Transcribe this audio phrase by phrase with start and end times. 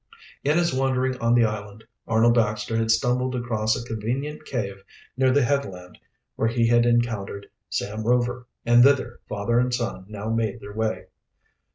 [0.43, 4.83] In his wandering on the island Arnold Baxter had stumbled across a convenient cave
[5.15, 5.99] near the headland
[6.35, 11.05] where he had encountered Sam Rover, and thither father and son now made their way.